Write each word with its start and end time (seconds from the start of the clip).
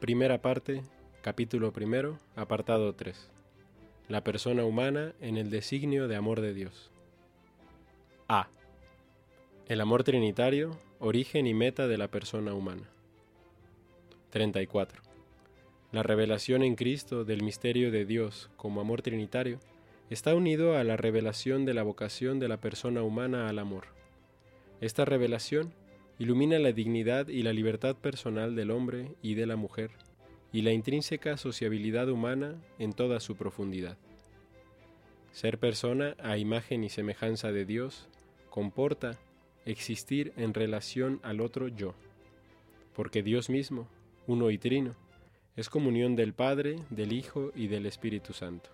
Primera 0.00 0.42
parte, 0.42 0.82
capítulo 1.22 1.72
primero, 1.72 2.18
apartado 2.36 2.94
3. 2.94 3.30
La 4.08 4.22
persona 4.22 4.62
humana 4.66 5.14
en 5.22 5.38
el 5.38 5.48
designio 5.48 6.06
de 6.06 6.16
amor 6.16 6.42
de 6.42 6.52
Dios. 6.52 6.90
A. 8.28 8.48
El 9.68 9.80
amor 9.80 10.04
trinitario, 10.04 10.76
origen 10.98 11.46
y 11.46 11.54
meta 11.54 11.88
de 11.88 11.96
la 11.96 12.08
persona 12.08 12.52
humana. 12.52 12.90
34. 14.28 15.00
La 15.92 16.02
revelación 16.02 16.62
en 16.62 16.74
Cristo 16.76 17.24
del 17.24 17.42
misterio 17.42 17.90
de 17.90 18.04
Dios 18.04 18.50
como 18.58 18.82
amor 18.82 19.00
trinitario 19.00 19.60
está 20.10 20.34
unido 20.34 20.76
a 20.76 20.84
la 20.84 20.98
revelación 20.98 21.64
de 21.64 21.72
la 21.72 21.82
vocación 21.82 22.38
de 22.38 22.48
la 22.48 22.58
persona 22.58 23.02
humana 23.02 23.48
al 23.48 23.58
amor. 23.58 23.86
Esta 24.82 25.06
revelación 25.06 25.72
ilumina 26.18 26.58
la 26.58 26.72
dignidad 26.72 27.28
y 27.28 27.42
la 27.42 27.52
libertad 27.52 27.96
personal 27.96 28.54
del 28.56 28.70
hombre 28.70 29.12
y 29.22 29.34
de 29.34 29.46
la 29.46 29.56
mujer, 29.56 29.90
y 30.52 30.62
la 30.62 30.72
intrínseca 30.72 31.36
sociabilidad 31.36 32.08
humana 32.08 32.54
en 32.78 32.92
toda 32.92 33.20
su 33.20 33.36
profundidad. 33.36 33.98
Ser 35.32 35.58
persona 35.58 36.16
a 36.18 36.38
imagen 36.38 36.82
y 36.84 36.88
semejanza 36.88 37.52
de 37.52 37.66
Dios 37.66 38.08
comporta 38.48 39.18
existir 39.66 40.32
en 40.36 40.54
relación 40.54 41.20
al 41.22 41.42
otro 41.42 41.68
yo, 41.68 41.94
porque 42.94 43.22
Dios 43.22 43.50
mismo, 43.50 43.86
uno 44.26 44.50
y 44.50 44.56
trino, 44.56 44.94
es 45.56 45.68
comunión 45.68 46.16
del 46.16 46.32
Padre, 46.32 46.76
del 46.88 47.12
Hijo 47.12 47.52
y 47.54 47.66
del 47.66 47.84
Espíritu 47.84 48.32
Santo. 48.32 48.70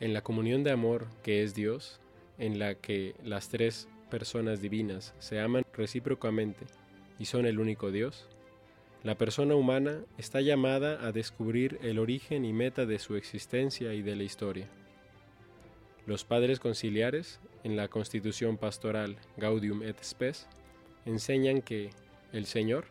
En 0.00 0.14
la 0.14 0.22
comunión 0.22 0.64
de 0.64 0.70
amor 0.70 1.06
que 1.22 1.42
es 1.42 1.54
Dios, 1.54 2.00
en 2.38 2.58
la 2.58 2.74
que 2.74 3.14
las 3.22 3.50
tres 3.50 3.88
personas 4.12 4.60
divinas 4.60 5.14
se 5.20 5.40
aman 5.40 5.64
recíprocamente 5.72 6.66
y 7.18 7.24
son 7.24 7.46
el 7.46 7.58
único 7.58 7.90
Dios, 7.90 8.28
la 9.04 9.16
persona 9.16 9.54
humana 9.54 10.04
está 10.18 10.42
llamada 10.42 11.06
a 11.06 11.12
descubrir 11.12 11.78
el 11.80 11.98
origen 11.98 12.44
y 12.44 12.52
meta 12.52 12.84
de 12.84 12.98
su 12.98 13.16
existencia 13.16 13.94
y 13.94 14.02
de 14.02 14.14
la 14.14 14.24
historia. 14.24 14.68
Los 16.04 16.24
padres 16.24 16.60
conciliares, 16.60 17.40
en 17.64 17.74
la 17.74 17.88
constitución 17.88 18.58
pastoral 18.58 19.16
Gaudium 19.38 19.82
et 19.82 19.96
Spes, 20.04 20.46
enseñan 21.06 21.62
que 21.62 21.88
el 22.34 22.44
Señor, 22.44 22.84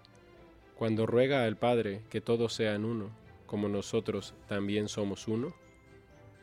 cuando 0.75 1.05
ruega 1.05 1.45
al 1.45 1.55
Padre 1.55 2.01
que 2.09 2.21
todos 2.21 2.51
sean 2.51 2.83
uno, 2.83 3.11
como 3.45 3.69
nosotros 3.69 4.33
también 4.47 4.87
somos 4.87 5.27
uno, 5.27 5.53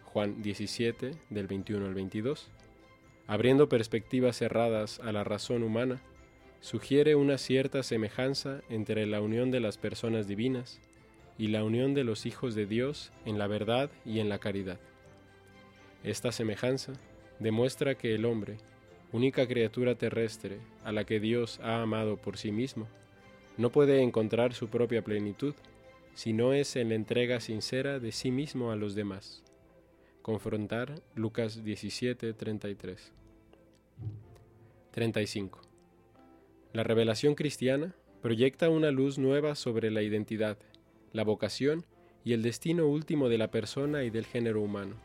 Juan 0.04 0.40
17, 0.40 1.10
del 1.30 1.48
21 1.48 1.84
al 1.84 1.94
22, 1.94 2.48
abriendo 3.28 3.68
perspectivas 3.68 4.38
cerradas 4.38 4.98
a 5.00 5.12
la 5.12 5.22
razón 5.22 5.62
humana, 5.62 6.00
sugiere 6.60 7.14
una 7.14 7.38
cierta 7.38 7.84
semejanza 7.84 8.62
entre 8.68 9.06
la 9.06 9.20
unión 9.20 9.52
de 9.52 9.60
las 9.60 9.76
personas 9.76 10.26
divinas 10.26 10.80
y 11.38 11.48
la 11.48 11.62
unión 11.62 11.94
de 11.94 12.02
los 12.02 12.26
hijos 12.26 12.54
de 12.56 12.66
Dios 12.66 13.12
en 13.26 13.38
la 13.38 13.46
verdad 13.46 13.90
y 14.04 14.18
en 14.18 14.28
la 14.28 14.38
caridad. 14.38 14.80
Esta 16.02 16.32
semejanza 16.32 16.94
demuestra 17.38 17.96
que 17.96 18.14
el 18.14 18.24
hombre, 18.24 18.56
única 19.12 19.46
criatura 19.46 19.94
terrestre 19.94 20.58
a 20.82 20.90
la 20.90 21.04
que 21.04 21.20
Dios 21.20 21.60
ha 21.62 21.82
amado 21.82 22.16
por 22.16 22.38
sí 22.38 22.50
mismo, 22.50 22.88
no 23.58 23.70
puede 23.70 24.02
encontrar 24.02 24.54
su 24.54 24.68
propia 24.68 25.02
plenitud 25.02 25.54
si 26.14 26.32
no 26.32 26.54
es 26.54 26.76
en 26.76 26.88
la 26.88 26.94
entrega 26.94 27.40
sincera 27.40 28.00
de 28.00 28.10
sí 28.10 28.30
mismo 28.30 28.72
a 28.72 28.76
los 28.76 28.94
demás. 28.94 29.44
Confrontar 30.28 31.00
Lucas 31.14 31.64
17, 31.64 32.34
33. 32.34 33.12
35. 34.90 35.62
La 36.74 36.82
revelación 36.82 37.34
cristiana 37.34 37.94
proyecta 38.20 38.68
una 38.68 38.90
luz 38.90 39.16
nueva 39.16 39.54
sobre 39.54 39.90
la 39.90 40.02
identidad, 40.02 40.58
la 41.14 41.24
vocación 41.24 41.86
y 42.24 42.34
el 42.34 42.42
destino 42.42 42.86
último 42.88 43.30
de 43.30 43.38
la 43.38 43.50
persona 43.50 44.04
y 44.04 44.10
del 44.10 44.26
género 44.26 44.60
humano. 44.60 44.96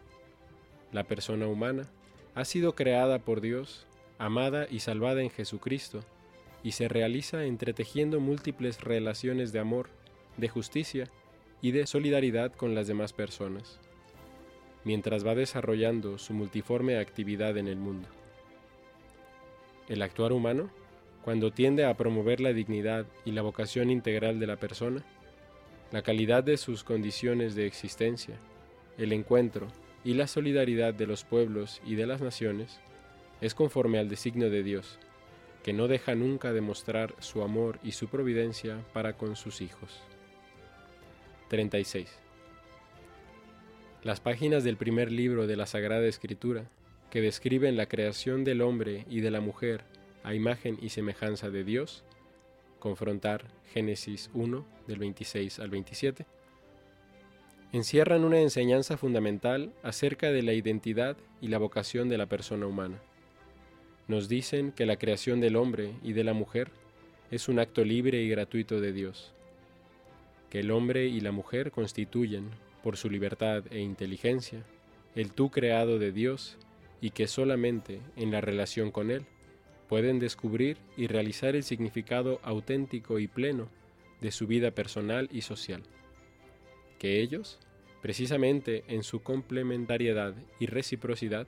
La 0.91 1.05
persona 1.05 1.47
humana 1.47 1.89
ha 2.35 2.43
sido 2.43 2.75
creada 2.75 3.19
por 3.19 3.39
Dios, 3.39 3.87
amada 4.17 4.67
y 4.69 4.79
salvada 4.79 5.21
en 5.21 5.29
Jesucristo, 5.29 6.01
y 6.63 6.73
se 6.73 6.89
realiza 6.89 7.45
entretejiendo 7.45 8.19
múltiples 8.19 8.81
relaciones 8.81 9.53
de 9.53 9.59
amor, 9.59 9.87
de 10.35 10.49
justicia 10.49 11.09
y 11.61 11.71
de 11.71 11.87
solidaridad 11.87 12.51
con 12.51 12.75
las 12.75 12.87
demás 12.87 13.13
personas 13.13 13.79
mientras 14.83 15.25
va 15.25 15.35
desarrollando 15.35 16.17
su 16.17 16.33
multiforme 16.33 16.97
actividad 16.97 17.57
en 17.57 17.67
el 17.67 17.77
mundo. 17.77 18.09
El 19.87 20.01
actuar 20.01 20.33
humano, 20.33 20.69
cuando 21.23 21.51
tiende 21.51 21.85
a 21.85 21.95
promover 21.95 22.41
la 22.41 22.53
dignidad 22.53 23.05
y 23.25 23.31
la 23.31 23.41
vocación 23.41 23.89
integral 23.89 24.39
de 24.39 24.47
la 24.47 24.57
persona, 24.57 25.03
la 25.91 26.01
calidad 26.01 26.43
de 26.43 26.57
sus 26.57 26.83
condiciones 26.83 27.55
de 27.55 27.65
existencia, 27.65 28.35
el 28.97 29.13
encuentro 29.13 29.67
y 30.03 30.15
la 30.15 30.27
solidaridad 30.27 30.93
de 30.93 31.07
los 31.07 31.23
pueblos 31.23 31.81
y 31.85 31.95
de 31.95 32.07
las 32.07 32.21
naciones, 32.21 32.79
es 33.41 33.53
conforme 33.55 33.99
al 33.99 34.09
designio 34.09 34.49
de 34.49 34.63
Dios, 34.63 34.99
que 35.63 35.73
no 35.73 35.87
deja 35.87 36.15
nunca 36.15 36.51
de 36.51 36.61
mostrar 36.61 37.15
su 37.19 37.41
amor 37.41 37.79
y 37.83 37.91
su 37.93 38.07
providencia 38.07 38.79
para 38.93 39.13
con 39.13 39.35
sus 39.35 39.61
hijos. 39.61 40.01
36. 41.49 42.22
Las 44.03 44.19
páginas 44.19 44.65
del 44.65 44.75
primer 44.75 45.13
libro 45.13 45.47
de 45.47 45.55
la 45.55 45.65
Sagrada 45.65 46.05
Escritura, 46.05 46.65
que 47.09 47.21
describen 47.21 47.77
la 47.77 47.85
creación 47.85 48.43
del 48.43 48.61
hombre 48.61 49.05
y 49.09 49.21
de 49.21 49.31
la 49.31 49.39
mujer 49.39 49.85
a 50.25 50.33
imagen 50.33 50.77
y 50.81 50.89
semejanza 50.89 51.49
de 51.49 51.63
Dios, 51.63 52.03
confrontar 52.79 53.45
Génesis 53.73 54.29
1 54.33 54.65
del 54.87 54.99
26 54.99 55.57
al 55.59 55.69
27, 55.69 56.25
encierran 57.71 58.25
una 58.25 58.41
enseñanza 58.41 58.97
fundamental 58.97 59.71
acerca 59.83 60.33
de 60.33 60.43
la 60.43 60.51
identidad 60.51 61.15
y 61.39 61.47
la 61.47 61.57
vocación 61.57 62.09
de 62.09 62.17
la 62.17 62.25
persona 62.25 62.67
humana. 62.67 63.01
Nos 64.09 64.27
dicen 64.27 64.73
que 64.73 64.85
la 64.85 64.97
creación 64.97 65.39
del 65.39 65.55
hombre 65.55 65.93
y 66.03 66.11
de 66.11 66.25
la 66.25 66.33
mujer 66.33 66.71
es 67.31 67.47
un 67.47 67.57
acto 67.57 67.85
libre 67.85 68.21
y 68.21 68.27
gratuito 68.27 68.81
de 68.81 68.91
Dios, 68.91 69.33
que 70.49 70.59
el 70.59 70.71
hombre 70.71 71.05
y 71.05 71.21
la 71.21 71.31
mujer 71.31 71.71
constituyen, 71.71 72.49
por 72.83 72.97
su 72.97 73.09
libertad 73.09 73.63
e 73.71 73.79
inteligencia, 73.79 74.63
el 75.15 75.31
tú 75.31 75.49
creado 75.49 75.97
de 75.97 76.11
Dios 76.11 76.57
y 77.01 77.11
que 77.11 77.27
solamente 77.27 78.01
en 78.15 78.31
la 78.31 78.41
relación 78.41 78.91
con 78.91 79.09
Él 79.09 79.25
pueden 79.87 80.19
descubrir 80.19 80.77
y 80.97 81.07
realizar 81.07 81.55
el 81.55 81.63
significado 81.63 82.39
auténtico 82.43 83.19
y 83.19 83.27
pleno 83.27 83.69
de 84.21 84.31
su 84.31 84.47
vida 84.47 84.71
personal 84.71 85.29
y 85.31 85.41
social. 85.41 85.83
Que 86.99 87.21
ellos, 87.21 87.59
precisamente 88.01 88.83
en 88.87 89.03
su 89.03 89.21
complementariedad 89.21 90.33
y 90.59 90.65
reciprocidad, 90.65 91.47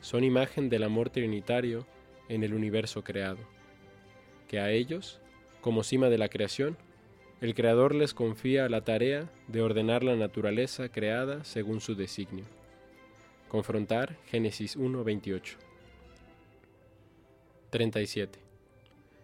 son 0.00 0.22
imagen 0.22 0.68
del 0.68 0.82
amor 0.82 1.10
trinitario 1.10 1.86
en 2.28 2.42
el 2.42 2.54
universo 2.54 3.02
creado. 3.02 3.38
Que 4.48 4.60
a 4.60 4.70
ellos, 4.70 5.20
como 5.60 5.82
cima 5.82 6.10
de 6.10 6.18
la 6.18 6.28
creación, 6.28 6.76
el 7.44 7.54
Creador 7.54 7.94
les 7.94 8.14
confía 8.14 8.70
la 8.70 8.84
tarea 8.84 9.30
de 9.48 9.60
ordenar 9.60 10.02
la 10.02 10.16
naturaleza 10.16 10.88
creada 10.88 11.44
según 11.44 11.82
su 11.82 11.94
designio. 11.94 12.46
Confrontar 13.48 14.16
Génesis 14.30 14.78
1:28. 14.78 15.58
37. 17.68 18.38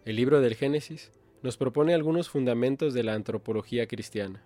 El 0.05 0.15
libro 0.17 0.39
del 0.39 0.53
Génesis 0.53 1.11
nos 1.41 1.57
propone 1.57 1.95
algunos 1.95 2.29
fundamentos 2.29 2.93
de 2.93 3.01
la 3.01 3.15
antropología 3.15 3.87
cristiana. 3.87 4.43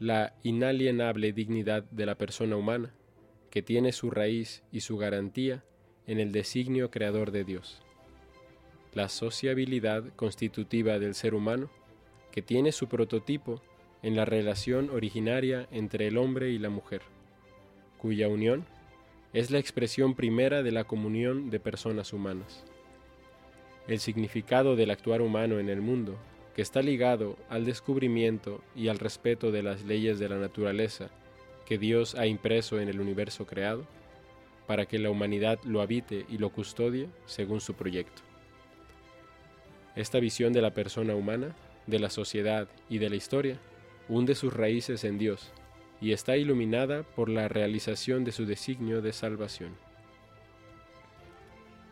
La 0.00 0.34
inalienable 0.42 1.32
dignidad 1.32 1.84
de 1.84 2.04
la 2.04 2.16
persona 2.16 2.56
humana, 2.56 2.92
que 3.50 3.62
tiene 3.62 3.92
su 3.92 4.10
raíz 4.10 4.64
y 4.72 4.80
su 4.80 4.96
garantía 4.96 5.62
en 6.08 6.18
el 6.18 6.32
designio 6.32 6.90
creador 6.90 7.30
de 7.30 7.44
Dios. 7.44 7.80
La 8.92 9.08
sociabilidad 9.08 10.02
constitutiva 10.16 10.98
del 10.98 11.14
ser 11.14 11.36
humano, 11.36 11.70
que 12.32 12.42
tiene 12.42 12.72
su 12.72 12.88
prototipo 12.88 13.62
en 14.02 14.16
la 14.16 14.24
relación 14.24 14.90
originaria 14.90 15.68
entre 15.70 16.08
el 16.08 16.18
hombre 16.18 16.50
y 16.50 16.58
la 16.58 16.70
mujer, 16.70 17.02
cuya 17.98 18.26
unión 18.26 18.64
es 19.32 19.50
la 19.50 19.58
expresión 19.58 20.14
primera 20.14 20.62
de 20.62 20.72
la 20.72 20.84
comunión 20.84 21.50
de 21.50 21.60
personas 21.60 22.12
humanas. 22.12 22.64
El 23.86 24.00
significado 24.00 24.76
del 24.76 24.90
actuar 24.90 25.22
humano 25.22 25.58
en 25.58 25.68
el 25.68 25.80
mundo, 25.80 26.16
que 26.54 26.62
está 26.62 26.82
ligado 26.82 27.36
al 27.48 27.64
descubrimiento 27.64 28.62
y 28.74 28.88
al 28.88 28.98
respeto 28.98 29.52
de 29.52 29.62
las 29.62 29.84
leyes 29.84 30.18
de 30.18 30.28
la 30.28 30.36
naturaleza 30.36 31.10
que 31.64 31.78
Dios 31.78 32.14
ha 32.16 32.26
impreso 32.26 32.80
en 32.80 32.88
el 32.88 33.00
universo 33.00 33.46
creado, 33.46 33.86
para 34.66 34.86
que 34.86 34.98
la 34.98 35.10
humanidad 35.10 35.58
lo 35.64 35.80
habite 35.80 36.26
y 36.28 36.38
lo 36.38 36.50
custodie 36.50 37.08
según 37.26 37.60
su 37.60 37.74
proyecto. 37.74 38.22
Esta 39.96 40.20
visión 40.20 40.52
de 40.52 40.62
la 40.62 40.72
persona 40.72 41.14
humana 41.14 41.54
de 41.86 41.98
la 41.98 42.10
sociedad 42.10 42.68
y 42.88 42.98
de 42.98 43.10
la 43.10 43.16
historia, 43.16 43.58
hunde 44.08 44.34
sus 44.34 44.52
raíces 44.52 45.04
en 45.04 45.18
Dios 45.18 45.52
y 46.00 46.12
está 46.12 46.36
iluminada 46.36 47.02
por 47.02 47.28
la 47.28 47.48
realización 47.48 48.24
de 48.24 48.32
su 48.32 48.44
designio 48.44 49.02
de 49.02 49.12
salvación. 49.12 49.76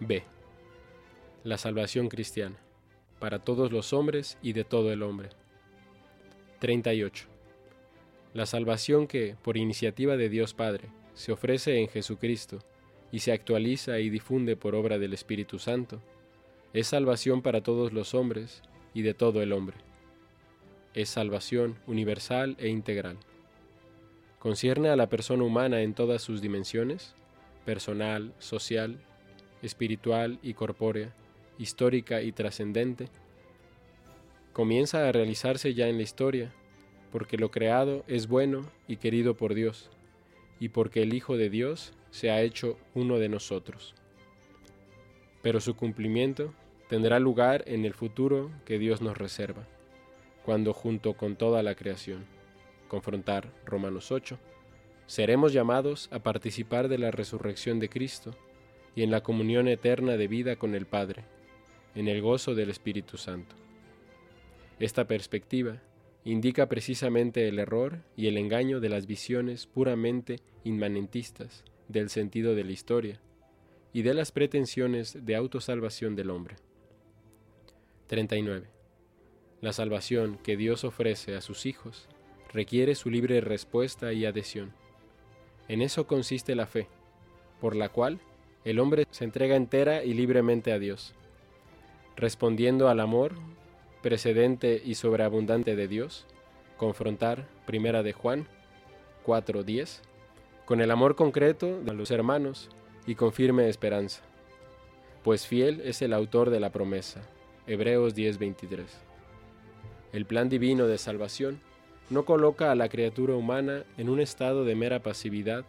B. 0.00 0.24
La 1.44 1.58
salvación 1.58 2.08
cristiana, 2.08 2.56
para 3.18 3.38
todos 3.38 3.70
los 3.70 3.92
hombres 3.92 4.36
y 4.42 4.52
de 4.52 4.64
todo 4.64 4.92
el 4.92 5.02
hombre. 5.02 5.30
38. 6.58 7.26
La 8.34 8.46
salvación 8.46 9.06
que, 9.06 9.36
por 9.42 9.56
iniciativa 9.56 10.16
de 10.16 10.28
Dios 10.28 10.54
Padre, 10.54 10.88
se 11.14 11.32
ofrece 11.32 11.78
en 11.78 11.88
Jesucristo 11.88 12.58
y 13.12 13.20
se 13.20 13.32
actualiza 13.32 13.98
y 13.98 14.10
difunde 14.10 14.56
por 14.56 14.74
obra 14.74 14.98
del 14.98 15.12
Espíritu 15.12 15.58
Santo, 15.58 16.00
es 16.72 16.88
salvación 16.88 17.42
para 17.42 17.62
todos 17.62 17.92
los 17.92 18.14
hombres 18.14 18.62
y 18.94 19.02
de 19.02 19.14
todo 19.14 19.42
el 19.42 19.52
hombre. 19.52 19.76
Es 20.94 21.08
salvación 21.08 21.76
universal 21.86 22.56
e 22.58 22.68
integral. 22.68 23.16
Concierne 24.38 24.88
a 24.88 24.96
la 24.96 25.08
persona 25.08 25.44
humana 25.44 25.82
en 25.82 25.94
todas 25.94 26.22
sus 26.22 26.40
dimensiones, 26.40 27.14
personal, 27.64 28.32
social, 28.38 28.98
espiritual 29.62 30.38
y 30.42 30.54
corpórea, 30.54 31.14
histórica 31.58 32.22
y 32.22 32.32
trascendente. 32.32 33.08
Comienza 34.52 35.06
a 35.06 35.12
realizarse 35.12 35.74
ya 35.74 35.88
en 35.88 35.96
la 35.98 36.02
historia, 36.02 36.52
porque 37.12 37.36
lo 37.36 37.50
creado 37.50 38.04
es 38.08 38.28
bueno 38.28 38.64
y 38.88 38.96
querido 38.96 39.36
por 39.36 39.54
Dios, 39.54 39.90
y 40.58 40.70
porque 40.70 41.02
el 41.02 41.14
Hijo 41.14 41.36
de 41.36 41.50
Dios 41.50 41.92
se 42.10 42.30
ha 42.30 42.40
hecho 42.40 42.78
uno 42.94 43.18
de 43.18 43.28
nosotros. 43.28 43.94
Pero 45.42 45.60
su 45.60 45.76
cumplimiento 45.76 46.52
tendrá 46.90 47.20
lugar 47.20 47.62
en 47.68 47.84
el 47.84 47.94
futuro 47.94 48.50
que 48.64 48.76
Dios 48.80 49.00
nos 49.00 49.16
reserva, 49.16 49.64
cuando 50.44 50.72
junto 50.72 51.14
con 51.14 51.36
toda 51.36 51.62
la 51.62 51.76
creación, 51.76 52.24
confrontar 52.88 53.52
Romanos 53.64 54.10
8, 54.10 54.36
seremos 55.06 55.52
llamados 55.52 56.08
a 56.10 56.18
participar 56.18 56.88
de 56.88 56.98
la 56.98 57.12
resurrección 57.12 57.78
de 57.78 57.88
Cristo 57.88 58.34
y 58.96 59.04
en 59.04 59.12
la 59.12 59.22
comunión 59.22 59.68
eterna 59.68 60.16
de 60.16 60.26
vida 60.26 60.56
con 60.56 60.74
el 60.74 60.84
Padre, 60.84 61.22
en 61.94 62.08
el 62.08 62.20
gozo 62.22 62.56
del 62.56 62.70
Espíritu 62.70 63.18
Santo. 63.18 63.54
Esta 64.80 65.06
perspectiva 65.06 65.80
indica 66.24 66.68
precisamente 66.68 67.46
el 67.46 67.60
error 67.60 68.00
y 68.16 68.26
el 68.26 68.36
engaño 68.36 68.80
de 68.80 68.88
las 68.88 69.06
visiones 69.06 69.68
puramente 69.68 70.40
inmanentistas 70.64 71.62
del 71.86 72.10
sentido 72.10 72.56
de 72.56 72.64
la 72.64 72.72
historia 72.72 73.20
y 73.92 74.02
de 74.02 74.12
las 74.12 74.32
pretensiones 74.32 75.24
de 75.24 75.36
autosalvación 75.36 76.16
del 76.16 76.30
hombre. 76.30 76.56
39. 78.10 78.66
La 79.60 79.72
salvación 79.72 80.36
que 80.42 80.56
Dios 80.56 80.82
ofrece 80.82 81.36
a 81.36 81.40
sus 81.40 81.64
hijos 81.64 82.08
requiere 82.52 82.96
su 82.96 83.08
libre 83.08 83.40
respuesta 83.40 84.12
y 84.12 84.26
adhesión. 84.26 84.72
En 85.68 85.80
eso 85.80 86.08
consiste 86.08 86.56
la 86.56 86.66
fe, 86.66 86.88
por 87.60 87.76
la 87.76 87.88
cual 87.88 88.18
el 88.64 88.80
hombre 88.80 89.06
se 89.12 89.22
entrega 89.22 89.54
entera 89.54 90.02
y 90.02 90.12
libremente 90.12 90.72
a 90.72 90.80
Dios, 90.80 91.14
respondiendo 92.16 92.88
al 92.88 92.98
amor 92.98 93.34
precedente 94.02 94.82
y 94.84 94.96
sobreabundante 94.96 95.76
de 95.76 95.86
Dios, 95.86 96.26
confrontar 96.78 97.46
Primera 97.64 98.02
de 98.02 98.12
Juan 98.12 98.48
4:10 99.24 100.00
con 100.64 100.80
el 100.80 100.90
amor 100.90 101.14
concreto 101.14 101.80
de 101.80 101.94
los 101.94 102.10
hermanos 102.10 102.70
y 103.06 103.14
con 103.14 103.32
firme 103.32 103.68
esperanza, 103.68 104.22
pues 105.22 105.46
fiel 105.46 105.80
es 105.82 106.02
el 106.02 106.12
autor 106.12 106.50
de 106.50 106.58
la 106.58 106.72
promesa. 106.72 107.22
Hebreos 107.70 108.16
10:23. 108.16 108.84
El 110.12 110.26
plan 110.26 110.48
divino 110.48 110.88
de 110.88 110.98
salvación 110.98 111.60
no 112.10 112.24
coloca 112.24 112.72
a 112.72 112.74
la 112.74 112.88
criatura 112.88 113.36
humana 113.36 113.84
en 113.96 114.08
un 114.08 114.18
estado 114.18 114.64
de 114.64 114.74
mera 114.74 115.04
pasividad 115.04 115.64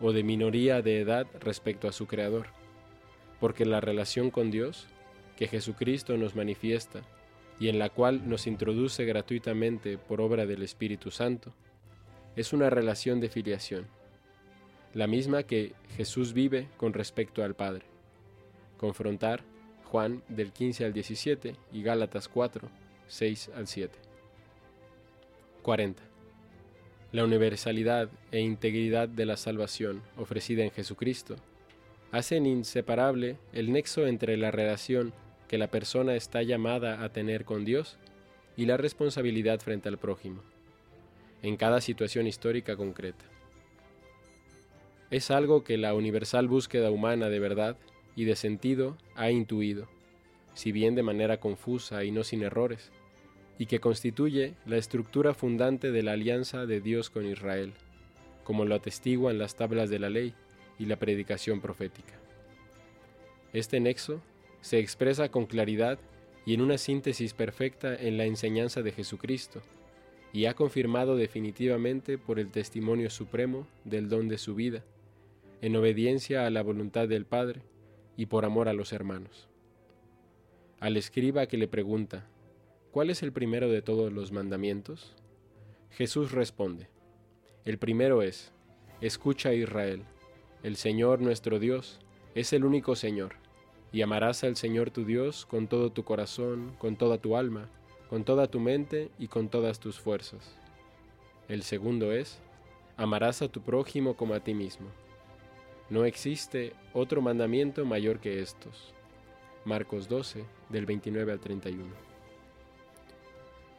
o 0.00 0.12
de 0.12 0.22
minoría 0.22 0.82
de 0.82 1.00
edad 1.00 1.26
respecto 1.40 1.88
a 1.88 1.92
su 1.92 2.06
Creador, 2.06 2.48
porque 3.40 3.64
la 3.64 3.80
relación 3.80 4.30
con 4.30 4.50
Dios, 4.50 4.86
que 5.38 5.48
Jesucristo 5.48 6.18
nos 6.18 6.36
manifiesta 6.36 7.00
y 7.58 7.68
en 7.68 7.78
la 7.78 7.88
cual 7.88 8.28
nos 8.28 8.46
introduce 8.46 9.06
gratuitamente 9.06 9.96
por 9.96 10.20
obra 10.20 10.44
del 10.44 10.62
Espíritu 10.62 11.10
Santo, 11.10 11.54
es 12.36 12.52
una 12.52 12.68
relación 12.68 13.18
de 13.18 13.30
filiación, 13.30 13.86
la 14.92 15.06
misma 15.06 15.44
que 15.44 15.72
Jesús 15.96 16.34
vive 16.34 16.68
con 16.76 16.92
respecto 16.92 17.42
al 17.42 17.54
Padre. 17.54 17.86
Confrontar 18.76 19.42
Juan 19.90 20.22
del 20.28 20.52
15 20.52 20.84
al 20.84 20.92
17 20.92 21.56
y 21.72 21.82
Gálatas 21.82 22.28
4, 22.28 22.68
6 23.08 23.50
al 23.54 23.66
7. 23.66 23.98
40 25.62 26.10
la 27.12 27.24
universalidad 27.24 28.08
e 28.30 28.40
integridad 28.40 29.08
de 29.08 29.26
la 29.26 29.36
salvación 29.36 30.02
ofrecida 30.16 30.62
en 30.62 30.70
Jesucristo 30.70 31.36
hacen 32.12 32.46
inseparable 32.46 33.36
el 33.52 33.72
nexo 33.72 34.06
entre 34.06 34.36
la 34.36 34.50
relación 34.50 35.12
que 35.48 35.58
la 35.58 35.68
persona 35.68 36.14
está 36.14 36.42
llamada 36.42 37.02
a 37.02 37.08
tener 37.12 37.44
con 37.44 37.64
Dios 37.64 37.98
y 38.56 38.66
la 38.66 38.76
responsabilidad 38.76 39.60
frente 39.60 39.88
al 39.88 39.98
prójimo, 39.98 40.42
en 41.42 41.56
cada 41.56 41.80
situación 41.80 42.26
histórica 42.26 42.76
concreta. 42.76 43.24
Es 45.10 45.32
algo 45.32 45.64
que 45.64 45.76
la 45.76 45.94
universal 45.94 46.46
búsqueda 46.46 46.92
humana 46.92 47.28
de 47.28 47.40
verdad 47.40 47.76
y 48.16 48.24
de 48.24 48.36
sentido 48.36 48.96
ha 49.14 49.30
intuido, 49.30 49.88
si 50.54 50.72
bien 50.72 50.94
de 50.94 51.02
manera 51.02 51.38
confusa 51.38 52.04
y 52.04 52.10
no 52.10 52.24
sin 52.24 52.42
errores, 52.42 52.90
y 53.58 53.66
que 53.66 53.80
constituye 53.80 54.54
la 54.66 54.76
estructura 54.76 55.34
fundante 55.34 55.90
de 55.90 56.02
la 56.02 56.12
alianza 56.12 56.66
de 56.66 56.80
Dios 56.80 57.10
con 57.10 57.26
Israel, 57.26 57.72
como 58.44 58.64
lo 58.64 58.74
atestiguan 58.74 59.38
las 59.38 59.54
tablas 59.54 59.90
de 59.90 59.98
la 59.98 60.10
ley 60.10 60.34
y 60.78 60.86
la 60.86 60.96
predicación 60.96 61.60
profética. 61.60 62.14
Este 63.52 63.80
nexo 63.80 64.22
se 64.60 64.78
expresa 64.78 65.30
con 65.30 65.46
claridad 65.46 65.98
y 66.46 66.54
en 66.54 66.62
una 66.62 66.78
síntesis 66.78 67.34
perfecta 67.34 67.94
en 67.94 68.16
la 68.16 68.24
enseñanza 68.24 68.82
de 68.82 68.92
Jesucristo, 68.92 69.60
y 70.32 70.46
ha 70.46 70.54
confirmado 70.54 71.16
definitivamente 71.16 72.16
por 72.16 72.38
el 72.38 72.50
testimonio 72.50 73.10
supremo 73.10 73.66
del 73.84 74.08
don 74.08 74.28
de 74.28 74.38
su 74.38 74.54
vida, 74.54 74.84
en 75.60 75.76
obediencia 75.76 76.46
a 76.46 76.50
la 76.50 76.62
voluntad 76.62 77.08
del 77.08 77.26
Padre 77.26 77.60
y 78.20 78.26
por 78.26 78.44
amor 78.44 78.68
a 78.68 78.74
los 78.74 78.92
hermanos. 78.92 79.48
Al 80.78 80.98
escriba 80.98 81.46
que 81.46 81.56
le 81.56 81.68
pregunta, 81.68 82.26
¿Cuál 82.90 83.08
es 83.08 83.22
el 83.22 83.32
primero 83.32 83.70
de 83.70 83.80
todos 83.80 84.12
los 84.12 84.30
mandamientos? 84.30 85.14
Jesús 85.90 86.32
responde, 86.32 86.88
el 87.64 87.78
primero 87.78 88.20
es, 88.20 88.52
escucha 89.00 89.54
Israel, 89.54 90.02
el 90.62 90.76
Señor 90.76 91.22
nuestro 91.22 91.58
Dios 91.58 91.98
es 92.34 92.52
el 92.52 92.66
único 92.66 92.94
Señor, 92.94 93.36
y 93.90 94.02
amarás 94.02 94.44
al 94.44 94.56
Señor 94.56 94.90
tu 94.90 95.06
Dios 95.06 95.46
con 95.46 95.66
todo 95.66 95.90
tu 95.90 96.04
corazón, 96.04 96.74
con 96.78 96.96
toda 96.96 97.16
tu 97.16 97.38
alma, 97.38 97.70
con 98.10 98.24
toda 98.24 98.48
tu 98.48 98.60
mente 98.60 99.08
y 99.18 99.28
con 99.28 99.48
todas 99.48 99.80
tus 99.80 99.98
fuerzas. 99.98 100.56
El 101.48 101.62
segundo 101.62 102.12
es, 102.12 102.38
amarás 102.98 103.40
a 103.40 103.48
tu 103.48 103.62
prójimo 103.62 104.14
como 104.14 104.34
a 104.34 104.40
ti 104.40 104.52
mismo. 104.52 104.88
No 105.90 106.04
existe 106.04 106.72
otro 106.92 107.20
mandamiento 107.20 107.84
mayor 107.84 108.20
que 108.20 108.40
estos. 108.40 108.94
Marcos 109.64 110.08
12, 110.08 110.44
del 110.68 110.86
29 110.86 111.32
al 111.32 111.40
31. 111.40 111.84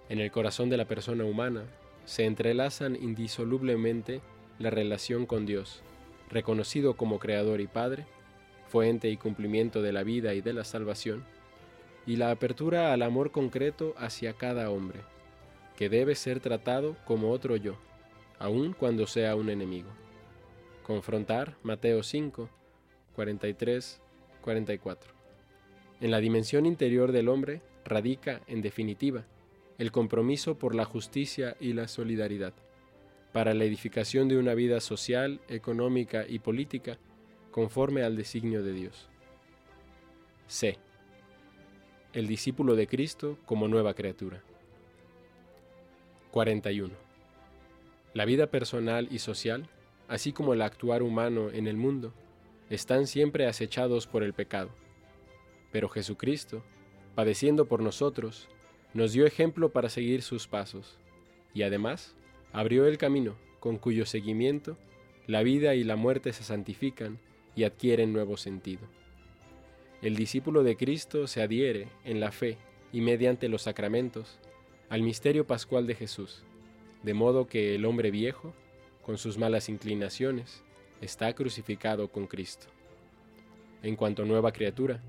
En 0.10 0.20
el 0.20 0.30
corazón 0.30 0.70
de 0.70 0.75
la 0.75 0.84
persona 0.84 1.24
humana 1.24 1.63
se 2.03 2.25
entrelazan 2.25 2.98
indisolublemente 2.98 4.20
la 4.60 4.70
relación 4.70 5.25
con 5.25 5.46
Dios, 5.46 5.84
reconocido 6.30 6.98
como 6.98 7.18
Creador 7.18 7.62
y 7.62 7.68
Padre, 7.68 8.06
fuente 8.68 9.10
y 9.10 9.15
cumplimiento 9.15 9.82
de 9.82 9.94
la 9.94 10.03
vida 10.03 10.34
y 10.34 10.41
de 10.41 10.51
la 10.51 10.65
salvación, 10.65 11.24
y 12.06 12.18
la 12.18 12.32
apertura 12.32 12.91
al 12.91 13.03
amor 13.03 13.32
concreto 13.32 13.96
hacia 13.98 14.34
cada 14.34 14.70
hombre, 14.70 15.00
que 15.77 15.88
debe 15.88 16.15
ser 16.15 16.41
tratado 16.41 16.98
como 17.06 17.32
otro 17.32 17.56
yo, 17.56 17.77
aun 18.38 18.74
cuando 18.74 19.08
sea 19.08 19.38
un 19.38 19.50
enemigo. 19.50 19.89
Confrontar 20.83 21.57
Mateo 21.63 22.01
5, 22.01 22.50
43, 23.15 24.01
44. 24.41 25.13
En 26.01 26.11
la 26.11 26.19
dimensión 26.19 26.65
interior 26.65 27.11
del 27.11 27.29
hombre 27.29 27.61
radica, 27.85 28.41
en 28.47 28.61
definitiva, 28.61 29.25
el 29.77 29.91
compromiso 29.91 30.57
por 30.57 30.73
la 30.73 30.85
justicia 30.85 31.55
y 31.59 31.73
la 31.73 31.88
solidaridad, 31.88 32.53
para 33.31 33.53
la 33.53 33.63
edificación 33.63 34.27
de 34.27 34.38
una 34.38 34.55
vida 34.55 34.79
social, 34.79 35.39
económica 35.47 36.25
y 36.27 36.39
política 36.39 36.97
conforme 37.51 38.03
al 38.03 38.15
designio 38.15 38.63
de 38.63 38.73
Dios. 38.73 39.07
C. 40.47 40.77
El 42.13 42.27
discípulo 42.27 42.75
de 42.75 42.88
Cristo 42.88 43.38
como 43.45 43.67
nueva 43.67 43.93
criatura. 43.93 44.41
41. 46.31 46.93
La 48.13 48.25
vida 48.25 48.47
personal 48.47 49.07
y 49.11 49.19
social, 49.19 49.69
así 50.12 50.34
como 50.34 50.53
el 50.53 50.62
actuar 50.62 51.03
humano 51.03 51.51
en 51.51 51.68
el 51.68 51.77
mundo, 51.77 52.13
están 52.70 53.08
siempre 53.08 53.48
acechados 53.48 54.08
por 54.08 54.24
el 54.24 54.34
pecado. 54.34 54.70
Pero 55.72 55.88
Jesucristo, 55.88 56.62
padeciendo 57.15 57.65
por 57.65 57.82
nosotros, 57.82 58.50
nos 58.94 59.13
dio 59.13 59.25
ejemplo 59.25 59.72
para 59.72 59.88
seguir 59.88 60.22
sus 60.22 60.48
pasos, 60.48 60.98
y 61.53 61.63
además 61.63 62.13
abrió 62.51 62.88
el 62.88 62.98
camino 62.98 63.38
con 63.62 63.77
cuyo 63.77 64.06
seguimiento 64.06 64.77
la 65.27 65.44
vida 65.44 65.75
y 65.75 65.86
la 65.86 65.96
muerte 65.96 66.34
se 66.34 66.44
santifican 66.44 67.18
y 67.56 67.63
adquieren 67.63 68.12
nuevo 68.12 68.36
sentido. 68.36 68.82
El 70.01 70.18
discípulo 70.18 70.63
de 70.63 70.75
Cristo 70.75 71.25
se 71.25 71.41
adhiere 71.41 71.88
en 72.03 72.20
la 72.20 72.34
fe 72.34 72.58
y 72.91 73.00
mediante 73.00 73.48
los 73.48 73.62
sacramentos 73.62 74.39
al 74.89 75.03
misterio 75.03 75.48
pascual 75.48 75.88
de 75.88 75.96
Jesús, 75.96 76.44
de 77.01 77.13
modo 77.13 77.48
que 77.48 77.75
el 77.75 77.86
hombre 77.86 78.12
viejo, 78.12 78.53
con 79.01 79.17
sus 79.17 79.38
malas 79.38 79.70
inclinaciones, 79.70 80.63
está 81.01 81.34
crucificado 81.34 82.10
con 82.10 82.27
Cristo. 82.27 82.67
En 83.84 83.96
cuanto 83.96 84.25
nueva 84.25 84.51
criatura, 84.51 85.01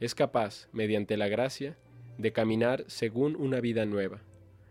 es 0.00 0.14
capaz, 0.14 0.68
mediante 0.72 1.16
la 1.16 1.28
gracia, 1.28 1.76
de 2.18 2.32
caminar 2.32 2.84
según 2.88 3.36
una 3.36 3.60
vida 3.60 3.86
nueva. 3.86 4.20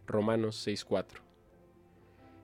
Romanos 0.08 0.56
6:4. 0.68 1.22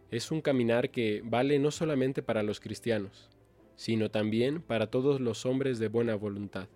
Es 0.10 0.32
un 0.32 0.42
caminar 0.42 0.90
que 0.90 1.22
vale 1.24 1.60
no 1.60 1.72
solamente 1.72 2.22
para 2.22 2.44
los 2.44 2.60
cristianos, 2.60 3.30
sino 3.76 4.12
también 4.12 4.62
para 4.62 4.88
todos 4.88 5.20
los 5.22 5.46
hombres 5.46 5.80
de 5.80 5.88
buena 5.88 6.16
voluntad, 6.16 6.68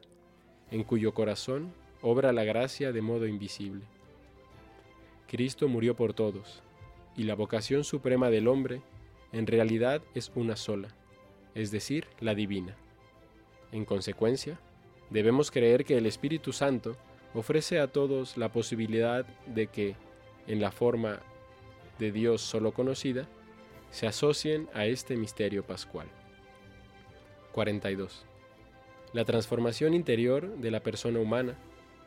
en 0.71 0.83
cuyo 0.83 1.13
corazón 1.13 1.73
obra 2.01 2.33
la 2.33 2.43
gracia 2.43 2.91
de 2.91 3.01
modo 3.01 3.27
invisible. 3.27 3.85
Cristo 5.27 5.67
murió 5.67 5.95
por 5.95 6.13
todos, 6.13 6.61
y 7.15 7.23
la 7.23 7.35
vocación 7.35 7.83
suprema 7.83 8.29
del 8.29 8.47
hombre 8.47 8.81
en 9.35 9.47
realidad 9.47 10.01
es 10.13 10.31
una 10.33 10.55
sola, 10.55 10.87
es 11.55 11.69
decir, 11.69 12.07
la 12.21 12.33
divina. 12.35 12.77
En 13.73 13.83
consecuencia, 13.83 14.57
debemos 15.09 15.51
creer 15.51 15.83
que 15.83 15.97
el 15.97 16.05
Espíritu 16.05 16.53
Santo 16.53 16.95
ofrece 17.33 17.81
a 17.81 17.87
todos 17.87 18.37
la 18.37 18.53
posibilidad 18.53 19.25
de 19.45 19.67
que, 19.67 19.97
en 20.47 20.61
la 20.61 20.71
forma 20.71 21.19
de 21.99 22.13
Dios 22.13 22.39
solo 22.39 22.71
conocida, 22.73 23.27
se 23.91 24.07
asocien 24.07 24.69
a 24.73 24.85
este 24.85 25.17
misterio 25.17 25.65
pascual. 25.65 26.07
42. 27.51 28.25
La 29.11 29.25
transformación 29.25 29.93
interior 29.93 30.55
de 30.59 30.71
la 30.71 30.79
persona 30.79 31.19
humana, 31.19 31.55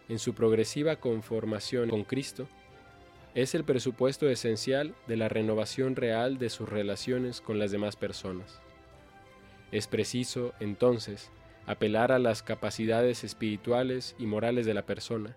en 0.08 0.18
su 0.18 0.32
progresiva 0.32 0.97
conformación 0.97 1.90
con 1.90 2.04
Cristo, 2.04 2.49
es 3.42 3.54
el 3.54 3.62
presupuesto 3.62 4.28
esencial 4.28 4.97
de 5.07 5.16
la 5.16 5.28
renovación 5.28 5.95
real 5.95 6.38
de 6.38 6.50
sus 6.50 6.68
relaciones 6.68 7.40
con 7.40 7.61
las 7.61 7.71
demás 7.71 7.95
personas. 7.95 8.61
Es 9.71 9.87
preciso, 9.87 10.54
entonces, 10.59 11.30
apelar 11.64 12.11
a 12.11 12.18
las 12.18 12.42
capacidades 12.42 13.23
espirituales 13.23 14.16
y 14.18 14.26
morales 14.26 14.66
de 14.66 14.75
la 14.75 14.87
persona 14.87 15.37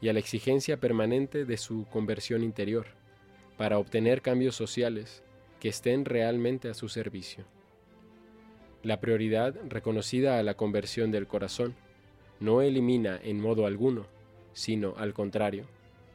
y 0.00 0.08
a 0.08 0.14
la 0.14 0.20
exigencia 0.20 0.78
permanente 0.80 1.44
de 1.44 1.58
su 1.58 1.84
conversión 1.92 2.42
interior, 2.42 2.86
para 3.58 3.78
obtener 3.78 4.22
cambios 4.22 4.56
sociales 4.56 5.22
que 5.60 5.68
estén 5.68 6.06
realmente 6.06 6.70
a 6.70 6.74
su 6.74 6.88
servicio. 6.88 7.44
La 8.82 9.00
prioridad 9.00 9.54
reconocida 9.68 10.38
a 10.38 10.42
la 10.42 10.54
conversión 10.54 11.10
del 11.10 11.26
corazón 11.26 11.74
no 12.40 12.62
elimina 12.62 13.20
en 13.22 13.38
modo 13.38 13.66
alguno, 13.66 14.06
sino 14.54 14.94
al 14.96 15.12
contrario, 15.12 15.66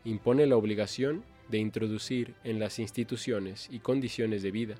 impone 0.03 0.45
la 0.45 0.57
obligación 0.57 1.23
de 1.49 1.57
introducir 1.57 2.35
en 2.43 2.59
las 2.59 2.79
instituciones 2.79 3.67
y 3.71 3.79
condiciones 3.79 4.43
de 4.43 4.51
vida, 4.51 4.75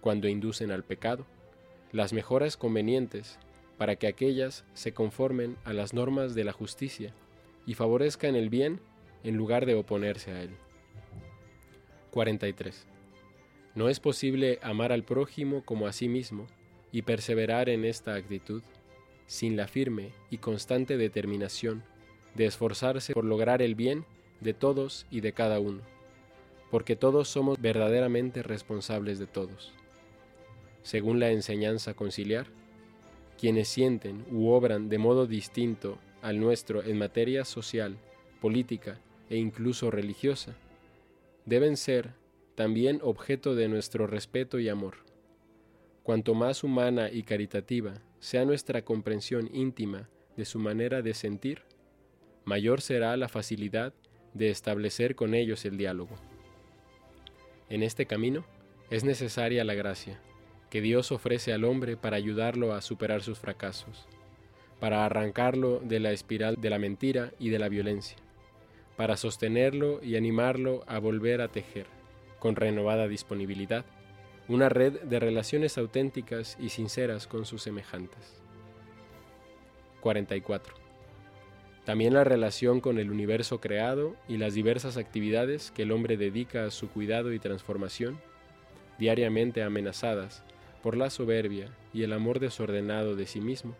cuando 0.00 0.28
inducen 0.28 0.70
al 0.70 0.82
pecado, 0.82 1.26
las 1.92 2.12
mejoras 2.12 2.56
convenientes 2.56 3.38
para 3.76 3.96
que 3.96 4.06
aquellas 4.06 4.64
se 4.74 4.92
conformen 4.92 5.56
a 5.64 5.72
las 5.72 5.94
normas 5.94 6.34
de 6.34 6.44
la 6.44 6.52
justicia 6.52 7.14
y 7.66 7.74
favorezcan 7.74 8.36
el 8.36 8.50
bien 8.50 8.80
en 9.24 9.36
lugar 9.36 9.66
de 9.66 9.74
oponerse 9.74 10.30
a 10.32 10.42
él. 10.42 10.50
43. 12.10 12.86
No 13.74 13.88
es 13.88 14.00
posible 14.00 14.58
amar 14.62 14.92
al 14.92 15.04
prójimo 15.04 15.64
como 15.64 15.86
a 15.86 15.92
sí 15.92 16.08
mismo 16.08 16.46
y 16.92 17.02
perseverar 17.02 17.68
en 17.68 17.84
esta 17.84 18.14
actitud 18.14 18.62
sin 19.26 19.56
la 19.56 19.68
firme 19.68 20.10
y 20.30 20.38
constante 20.38 20.96
determinación 20.96 21.84
de 22.34 22.46
esforzarse 22.46 23.12
por 23.12 23.24
lograr 23.24 23.62
el 23.62 23.74
bien 23.74 24.04
de 24.40 24.54
todos 24.54 25.06
y 25.10 25.20
de 25.20 25.32
cada 25.32 25.60
uno, 25.60 25.82
porque 26.70 26.96
todos 26.96 27.28
somos 27.28 27.60
verdaderamente 27.60 28.42
responsables 28.42 29.18
de 29.18 29.26
todos. 29.26 29.72
Según 30.82 31.20
la 31.20 31.30
enseñanza 31.30 31.94
conciliar, 31.94 32.46
quienes 33.38 33.68
sienten 33.68 34.24
u 34.30 34.48
obran 34.48 34.88
de 34.88 34.98
modo 34.98 35.26
distinto 35.26 35.98
al 36.22 36.40
nuestro 36.40 36.82
en 36.82 36.98
materia 36.98 37.44
social, 37.44 37.96
política 38.40 38.98
e 39.28 39.36
incluso 39.36 39.90
religiosa, 39.90 40.54
deben 41.46 41.76
ser 41.76 42.12
también 42.54 43.00
objeto 43.02 43.54
de 43.54 43.68
nuestro 43.68 44.06
respeto 44.06 44.58
y 44.58 44.68
amor. 44.68 44.96
Cuanto 46.02 46.34
más 46.34 46.64
humana 46.64 47.10
y 47.10 47.22
caritativa 47.22 47.94
sea 48.18 48.44
nuestra 48.44 48.82
comprensión 48.82 49.48
íntima 49.54 50.08
de 50.36 50.44
su 50.44 50.58
manera 50.58 51.02
de 51.02 51.14
sentir, 51.14 51.62
mayor 52.44 52.80
será 52.80 53.16
la 53.16 53.28
facilidad 53.28 53.94
de 54.34 54.50
establecer 54.50 55.14
con 55.14 55.34
ellos 55.34 55.64
el 55.64 55.76
diálogo. 55.76 56.16
En 57.68 57.82
este 57.82 58.06
camino 58.06 58.44
es 58.90 59.04
necesaria 59.04 59.64
la 59.64 59.74
gracia 59.74 60.20
que 60.70 60.80
Dios 60.80 61.10
ofrece 61.10 61.52
al 61.52 61.64
hombre 61.64 61.96
para 61.96 62.16
ayudarlo 62.16 62.72
a 62.72 62.80
superar 62.80 63.22
sus 63.22 63.38
fracasos, 63.38 64.06
para 64.78 65.04
arrancarlo 65.04 65.80
de 65.80 66.00
la 66.00 66.12
espiral 66.12 66.56
de 66.60 66.70
la 66.70 66.78
mentira 66.78 67.32
y 67.38 67.50
de 67.50 67.58
la 67.58 67.68
violencia, 67.68 68.16
para 68.96 69.16
sostenerlo 69.16 70.02
y 70.02 70.16
animarlo 70.16 70.84
a 70.86 70.98
volver 70.98 71.40
a 71.40 71.48
tejer, 71.48 71.86
con 72.38 72.54
renovada 72.54 73.08
disponibilidad, 73.08 73.84
una 74.48 74.68
red 74.68 75.00
de 75.02 75.20
relaciones 75.20 75.76
auténticas 75.76 76.56
y 76.60 76.70
sinceras 76.70 77.26
con 77.26 77.44
sus 77.44 77.62
semejantes. 77.62 78.40
44. 80.00 80.89
También 81.84 82.14
la 82.14 82.24
relación 82.24 82.80
con 82.80 82.98
el 82.98 83.10
universo 83.10 83.60
creado 83.60 84.14
y 84.28 84.36
las 84.36 84.54
diversas 84.54 84.96
actividades 84.96 85.70
que 85.70 85.82
el 85.82 85.92
hombre 85.92 86.16
dedica 86.16 86.64
a 86.64 86.70
su 86.70 86.90
cuidado 86.90 87.32
y 87.32 87.38
transformación, 87.38 88.20
diariamente 88.98 89.62
amenazadas 89.62 90.42
por 90.82 90.96
la 90.96 91.10
soberbia 91.10 91.70
y 91.92 92.02
el 92.02 92.12
amor 92.12 92.38
desordenado 92.38 93.16
de 93.16 93.26
sí 93.26 93.40
mismo, 93.40 93.74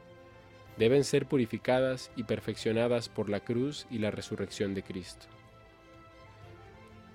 deben 0.78 1.04
ser 1.04 1.26
purificadas 1.26 2.10
y 2.16 2.24
perfeccionadas 2.24 3.08
por 3.08 3.28
la 3.28 3.40
cruz 3.40 3.86
y 3.90 3.98
la 3.98 4.10
resurrección 4.10 4.74
de 4.74 4.82
Cristo. 4.82 5.26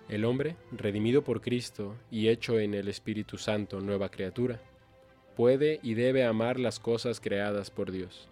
El 0.08 0.24
hombre, 0.24 0.56
redimido 0.72 1.24
por 1.24 1.42
Cristo 1.42 1.96
y 2.12 2.28
hecho 2.28 2.60
en 2.60 2.76
el 2.76 2.88
Espíritu 2.88 3.40
Santo 3.40 3.80
nueva 3.82 4.10
criatura, 4.10 4.62
puede 5.36 5.80
y 5.82 5.96
debe 5.96 6.24
amar 6.24 6.60
las 6.60 6.80
cosas 6.80 7.20
creadas 7.20 7.72
por 7.72 7.92
Dios, 7.92 8.30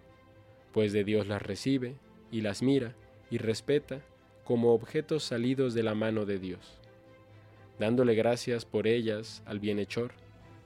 pues 0.72 0.92
de 0.92 1.02
Dios 1.02 1.26
las 1.26 1.42
recibe 1.42 1.96
y 2.34 2.40
las 2.40 2.62
mira 2.62 2.96
y 3.30 3.38
respeta 3.38 4.02
como 4.42 4.74
objetos 4.74 5.22
salidos 5.22 5.72
de 5.72 5.84
la 5.84 5.94
mano 5.94 6.26
de 6.26 6.40
Dios, 6.40 6.80
dándole 7.78 8.16
gracias 8.16 8.64
por 8.64 8.88
ellas 8.88 9.40
al 9.46 9.60
bienhechor 9.60 10.14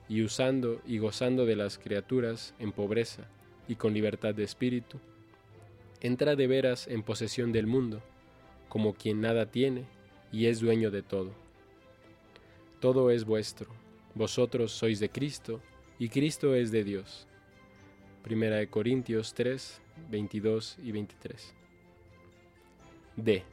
y 0.07 0.23
usando 0.23 0.81
y 0.87 0.97
gozando 0.97 1.45
de 1.45 1.55
las 1.55 1.77
criaturas 1.77 2.55
en 2.57 2.71
pobreza 2.71 3.29
y 3.67 3.75
con 3.75 3.93
libertad 3.93 4.33
de 4.33 4.45
espíritu, 4.45 4.99
entra 6.01 6.35
de 6.35 6.47
veras 6.47 6.87
en 6.87 7.03
posesión 7.03 7.51
del 7.51 7.67
mundo, 7.67 8.01
como 8.67 8.95
quien 8.95 9.21
nada 9.21 9.51
tiene 9.51 9.85
y 10.31 10.47
es 10.47 10.61
dueño 10.61 10.89
de 10.89 11.03
todo. 11.03 11.33
Todo 12.79 13.11
es 13.11 13.25
vuestro, 13.25 13.69
vosotros 14.15 14.71
sois 14.71 14.99
de 14.99 15.11
Cristo, 15.11 15.61
y 15.99 16.09
Cristo 16.09 16.55
es 16.55 16.71
de 16.71 16.83
Dios. 16.83 17.27
Primera 18.23 18.55
de 18.55 18.69
Corintios 18.69 19.35
3, 19.35 19.81
22 20.09 20.79
y 20.81 20.91
23. 20.93 21.58
D. 23.23 23.43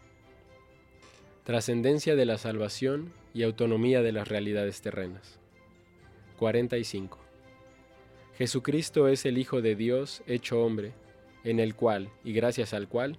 Trascendencia 1.45 2.17
de 2.17 2.25
la 2.25 2.39
salvación 2.39 3.13
y 3.35 3.43
autonomía 3.43 4.03
de 4.03 4.13
las 4.13 4.29
realidades 4.29 4.81
terrenas. 4.81 5.39
45. 6.39 7.19
Jesucristo 8.37 9.09
es 9.09 9.27
el 9.27 9.39
Hijo 9.39 9.63
de 9.63 9.75
Dios 9.75 10.23
hecho 10.27 10.63
hombre, 10.63 10.93
en 11.43 11.59
el 11.59 11.75
cual, 11.75 12.11
y 12.25 12.33
gracias 12.33 12.75
al 12.75 12.89
cual, 12.89 13.19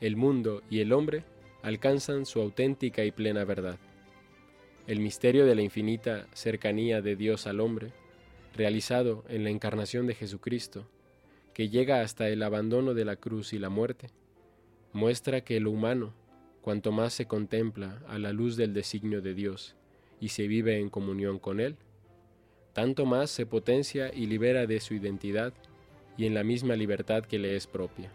el 0.00 0.16
mundo 0.16 0.62
y 0.68 0.80
el 0.80 0.92
hombre 0.92 1.24
alcanzan 1.62 2.26
su 2.26 2.40
auténtica 2.40 3.04
y 3.04 3.10
plena 3.10 3.44
verdad. 3.44 3.78
El 4.86 5.00
misterio 5.00 5.46
de 5.46 5.54
la 5.54 5.62
infinita 5.62 6.26
cercanía 6.32 7.00
de 7.00 7.16
Dios 7.16 7.46
al 7.46 7.60
hombre, 7.60 7.92
realizado 8.54 9.24
en 9.28 9.44
la 9.44 9.50
encarnación 9.50 10.06
de 10.06 10.14
Jesucristo, 10.14 10.86
que 11.54 11.68
llega 11.68 12.02
hasta 12.02 12.28
el 12.28 12.42
abandono 12.42 12.92
de 12.92 13.04
la 13.04 13.16
cruz 13.16 13.52
y 13.52 13.58
la 13.58 13.68
muerte, 13.68 14.10
muestra 14.96 15.42
que 15.42 15.60
lo 15.60 15.70
humano, 15.70 16.14
cuanto 16.62 16.90
más 16.90 17.12
se 17.12 17.26
contempla 17.26 18.02
a 18.08 18.18
la 18.18 18.32
luz 18.32 18.56
del 18.56 18.72
designio 18.72 19.20
de 19.20 19.34
Dios 19.34 19.76
y 20.20 20.30
se 20.30 20.48
vive 20.48 20.80
en 20.80 20.88
comunión 20.88 21.38
con 21.38 21.60
Él, 21.60 21.76
tanto 22.72 23.04
más 23.04 23.30
se 23.30 23.44
potencia 23.44 24.10
y 24.12 24.24
libera 24.24 24.66
de 24.66 24.80
su 24.80 24.94
identidad 24.94 25.52
y 26.16 26.24
en 26.24 26.32
la 26.32 26.44
misma 26.44 26.76
libertad 26.76 27.24
que 27.24 27.38
le 27.38 27.56
es 27.56 27.66
propia. 27.66 28.10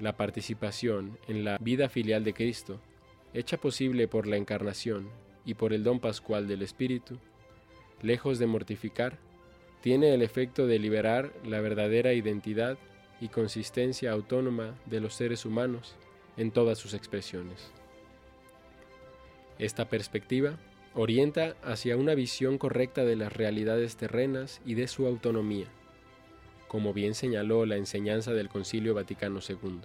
La 0.00 0.16
participación 0.16 1.18
en 1.28 1.44
la 1.44 1.56
vida 1.58 1.88
filial 1.88 2.24
de 2.24 2.34
Cristo, 2.34 2.80
hecha 3.32 3.56
posible 3.56 4.08
por 4.08 4.26
la 4.26 4.36
encarnación 4.36 5.08
y 5.44 5.54
por 5.54 5.72
el 5.72 5.84
don 5.84 6.00
pascual 6.00 6.48
del 6.48 6.62
Espíritu, 6.62 7.20
lejos 8.02 8.40
de 8.40 8.48
mortificar, 8.48 9.18
tiene 9.82 10.14
el 10.14 10.22
efecto 10.22 10.66
de 10.66 10.80
liberar 10.80 11.32
la 11.44 11.60
verdadera 11.60 12.12
identidad 12.12 12.76
y 13.20 13.28
consistencia 13.28 14.12
autónoma 14.12 14.74
de 14.86 15.00
los 15.00 15.14
seres 15.14 15.44
humanos 15.44 15.96
en 16.36 16.50
todas 16.50 16.78
sus 16.78 16.94
expresiones. 16.94 17.70
Esta 19.58 19.88
perspectiva 19.88 20.58
orienta 20.94 21.56
hacia 21.62 21.96
una 21.96 22.14
visión 22.14 22.58
correcta 22.58 23.04
de 23.04 23.16
las 23.16 23.32
realidades 23.32 23.96
terrenas 23.96 24.60
y 24.64 24.74
de 24.74 24.88
su 24.88 25.06
autonomía, 25.06 25.66
como 26.68 26.92
bien 26.92 27.14
señaló 27.14 27.66
la 27.66 27.76
enseñanza 27.76 28.32
del 28.32 28.48
Concilio 28.48 28.94
Vaticano 28.94 29.40
II. 29.48 29.80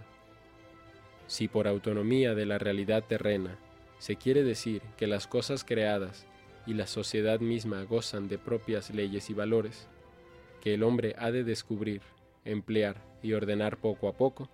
Si 1.27 1.47
por 1.47 1.67
autonomía 1.67 2.33
de 2.33 2.45
la 2.45 2.57
realidad 2.57 3.03
terrena 3.07 3.57
se 3.99 4.15
quiere 4.15 4.43
decir 4.43 4.81
que 4.97 5.07
las 5.07 5.27
cosas 5.27 5.63
creadas 5.63 6.25
y 6.65 6.73
la 6.73 6.87
sociedad 6.87 7.39
misma 7.39 7.83
gozan 7.83 8.27
de 8.27 8.37
propias 8.37 8.91
leyes 8.91 9.29
y 9.29 9.33
valores, 9.33 9.87
que 10.61 10.73
el 10.73 10.83
hombre 10.83 11.15
ha 11.17 11.31
de 11.31 11.43
descubrir, 11.43 12.01
emplear 12.45 13.08
y 13.21 13.33
ordenar 13.33 13.77
poco 13.77 14.07
a 14.07 14.13
poco, 14.13 14.49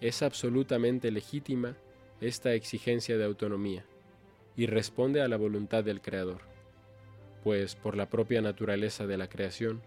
es 0.00 0.22
absolutamente 0.22 1.10
legítima 1.10 1.76
esta 2.20 2.52
exigencia 2.54 3.16
de 3.18 3.24
autonomía 3.24 3.84
y 4.56 4.66
responde 4.66 5.22
a 5.22 5.28
la 5.28 5.36
voluntad 5.36 5.84
del 5.84 6.00
Creador, 6.00 6.40
pues 7.42 7.74
por 7.74 7.96
la 7.96 8.08
propia 8.08 8.40
naturaleza 8.40 9.06
de 9.06 9.16
la 9.16 9.28
creación, 9.28 9.82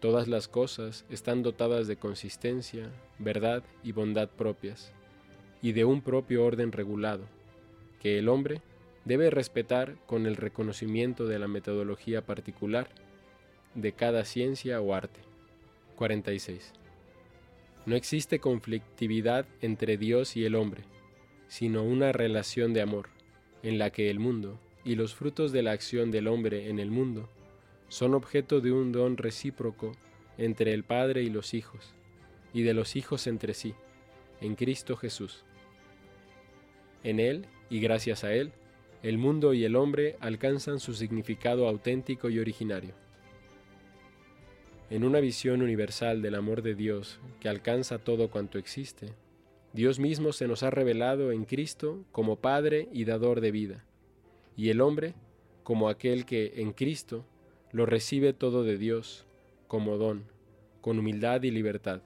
todas 0.00 0.28
las 0.28 0.48
cosas 0.48 1.04
están 1.10 1.42
dotadas 1.42 1.86
de 1.86 1.96
consistencia, 1.96 2.90
verdad 3.18 3.62
y 3.82 3.92
bondad 3.92 4.28
propias, 4.28 4.92
y 5.62 5.72
de 5.72 5.84
un 5.84 6.00
propio 6.00 6.44
orden 6.44 6.72
regulado, 6.72 7.24
que 8.00 8.18
el 8.18 8.28
hombre 8.28 8.62
debe 9.04 9.30
respetar 9.30 9.96
con 10.06 10.26
el 10.26 10.36
reconocimiento 10.36 11.26
de 11.26 11.38
la 11.38 11.48
metodología 11.48 12.22
particular 12.24 12.88
de 13.74 13.92
cada 13.92 14.24
ciencia 14.24 14.80
o 14.80 14.94
arte. 14.94 15.20
46. 15.96 16.72
No 17.86 17.96
existe 17.96 18.40
conflictividad 18.40 19.46
entre 19.62 19.96
Dios 19.96 20.36
y 20.36 20.44
el 20.44 20.54
hombre, 20.54 20.84
sino 21.48 21.82
una 21.82 22.12
relación 22.12 22.74
de 22.74 22.82
amor, 22.82 23.08
en 23.62 23.78
la 23.78 23.90
que 23.90 24.10
el 24.10 24.18
mundo 24.18 24.58
y 24.84 24.94
los 24.94 25.14
frutos 25.14 25.52
de 25.52 25.62
la 25.62 25.72
acción 25.72 26.10
del 26.10 26.28
hombre 26.28 26.68
en 26.68 26.78
el 26.78 26.90
mundo 26.90 27.28
son 27.88 28.14
objeto 28.14 28.60
de 28.60 28.72
un 28.72 28.92
don 28.92 29.16
recíproco 29.16 29.92
entre 30.38 30.72
el 30.72 30.84
Padre 30.84 31.22
y 31.22 31.30
los 31.30 31.54
hijos, 31.54 31.92
y 32.52 32.62
de 32.62 32.74
los 32.74 32.96
hijos 32.96 33.26
entre 33.26 33.54
sí, 33.54 33.74
en 34.40 34.54
Cristo 34.54 34.96
Jesús. 34.96 35.44
En 37.02 37.18
Él, 37.18 37.46
y 37.68 37.80
gracias 37.80 38.24
a 38.24 38.32
Él, 38.32 38.52
el 39.02 39.18
mundo 39.18 39.54
y 39.54 39.64
el 39.64 39.76
hombre 39.76 40.16
alcanzan 40.20 40.80
su 40.80 40.94
significado 40.94 41.66
auténtico 41.66 42.28
y 42.30 42.38
originario. 42.38 42.94
En 44.90 45.04
una 45.04 45.20
visión 45.20 45.62
universal 45.62 46.20
del 46.20 46.34
amor 46.34 46.62
de 46.62 46.74
Dios 46.74 47.20
que 47.38 47.48
alcanza 47.48 48.00
todo 48.00 48.28
cuanto 48.28 48.58
existe, 48.58 49.14
Dios 49.72 50.00
mismo 50.00 50.32
se 50.32 50.48
nos 50.48 50.64
ha 50.64 50.70
revelado 50.70 51.30
en 51.30 51.44
Cristo 51.44 52.04
como 52.10 52.40
Padre 52.40 52.88
y 52.92 53.04
dador 53.04 53.40
de 53.40 53.52
vida, 53.52 53.84
y 54.56 54.70
el 54.70 54.80
hombre 54.80 55.14
como 55.62 55.88
aquel 55.88 56.26
que 56.26 56.54
en 56.56 56.72
Cristo 56.72 57.24
lo 57.70 57.86
recibe 57.86 58.32
todo 58.32 58.64
de 58.64 58.78
Dios 58.78 59.26
como 59.68 59.96
don, 59.96 60.24
con 60.80 60.98
humildad 60.98 61.44
y 61.44 61.52
libertad, 61.52 62.00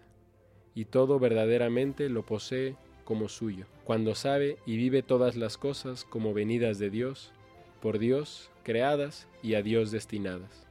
y 0.74 0.84
todo 0.84 1.18
verdaderamente 1.18 2.10
lo 2.10 2.26
posee 2.26 2.76
como 3.06 3.30
suyo, 3.30 3.64
cuando 3.84 4.14
sabe 4.14 4.58
y 4.66 4.76
vive 4.76 5.02
todas 5.02 5.36
las 5.36 5.56
cosas 5.56 6.04
como 6.04 6.34
venidas 6.34 6.78
de 6.78 6.90
Dios, 6.90 7.32
por 7.80 7.98
Dios, 7.98 8.50
creadas 8.62 9.26
y 9.42 9.54
a 9.54 9.62
Dios 9.62 9.90
destinadas. 9.90 10.66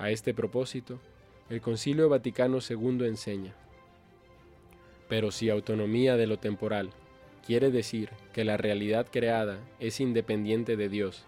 A 0.00 0.08
este 0.08 0.32
propósito, 0.32 0.98
el 1.50 1.60
Concilio 1.60 2.08
Vaticano 2.08 2.60
II 2.66 3.04
enseña, 3.04 3.52
pero 5.10 5.30
si 5.30 5.50
autonomía 5.50 6.16
de 6.16 6.26
lo 6.26 6.38
temporal 6.38 6.88
quiere 7.46 7.70
decir 7.70 8.08
que 8.32 8.44
la 8.44 8.56
realidad 8.56 9.08
creada 9.10 9.58
es 9.78 10.00
independiente 10.00 10.78
de 10.78 10.88
Dios 10.88 11.26